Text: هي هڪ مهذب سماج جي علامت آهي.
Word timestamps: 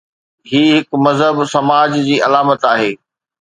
هي 0.49 0.61
هڪ 0.77 0.89
مهذب 1.03 1.35
سماج 1.53 1.91
جي 2.09 2.17
علامت 2.29 2.67
آهي. 2.73 2.91